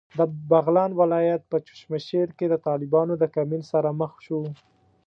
[0.17, 0.19] د
[0.51, 4.45] بغلان ولایت په چشمشېر کې د طالبانو د کمین سره مخ شوو.